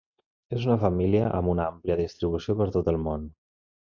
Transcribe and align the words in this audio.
És 0.59 0.63
una 0.69 0.77
família 0.83 1.27
amb 1.39 1.51
una 1.53 1.67
àmplia 1.73 1.97
distribució 1.99 2.57
per 2.63 2.67
tot 2.79 2.91
el 2.95 2.99
món. 3.09 3.29